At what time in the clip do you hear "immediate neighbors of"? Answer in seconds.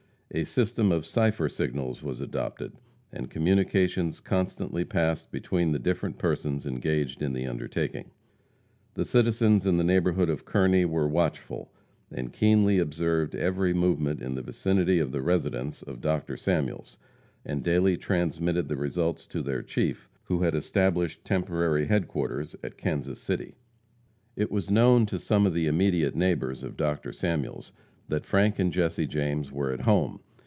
25.67-26.77